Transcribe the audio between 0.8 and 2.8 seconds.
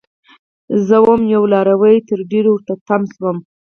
زه وم یو لاروی؛ تر ډيرو ورته